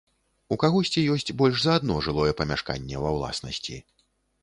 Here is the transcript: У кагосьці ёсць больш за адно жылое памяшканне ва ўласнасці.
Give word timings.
У 0.55 0.55
кагосьці 0.63 1.03
ёсць 1.17 1.27
больш 1.43 1.61
за 1.65 1.77
адно 1.81 2.01
жылое 2.09 2.33
памяшканне 2.43 2.95
ва 3.07 3.15
ўласнасці. 3.19 3.83